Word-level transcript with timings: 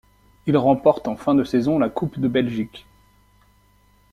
Il 0.47 0.57
remporte 0.57 1.07
en 1.07 1.15
fin 1.15 1.35
de 1.35 1.43
saison 1.43 1.77
la 1.77 1.87
Coupe 1.87 2.19
de 2.19 2.27
Belgique. 2.27 2.87